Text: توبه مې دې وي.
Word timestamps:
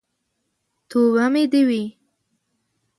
توبه 0.89 1.25
مې 1.33 1.43
دې 1.51 1.61
وي. 1.67 1.83